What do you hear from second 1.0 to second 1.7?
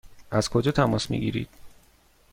می گیرید؟